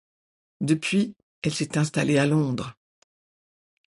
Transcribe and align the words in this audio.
Depuis, 0.61 1.13
elle 1.43 1.53
s'est 1.53 1.77
installée 1.77 2.17
à 2.17 2.25
Londres. 2.25 2.75